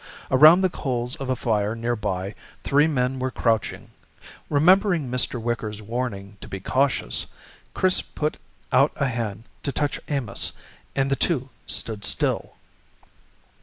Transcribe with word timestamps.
Around 0.31 0.61
the 0.61 0.69
coals 0.71 1.15
of 1.17 1.29
a 1.29 1.35
fire 1.35 1.75
nearby, 1.75 2.33
three 2.63 2.87
men 2.87 3.19
were 3.19 3.29
crouching. 3.29 3.91
Remembering 4.49 5.07
Mr. 5.11 5.39
Wicker's 5.39 5.79
warning 5.79 6.37
to 6.41 6.47
be 6.47 6.59
cautious, 6.59 7.27
Chris 7.75 8.01
put 8.01 8.37
out 8.71 8.91
a 8.95 9.05
hand 9.07 9.43
to 9.61 9.71
touch 9.71 9.99
Amos 10.07 10.53
and 10.95 11.11
the 11.11 11.15
two 11.15 11.49
stood 11.67 12.03
still. 12.03 12.53